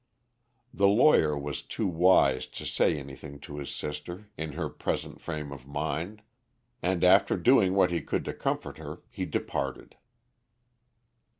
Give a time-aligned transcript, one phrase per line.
[0.73, 5.51] The lawyer was too wise to say anything to his sister in her present frame
[5.51, 6.23] of mind,
[6.81, 9.97] and after doing what he could to comfort her he departed.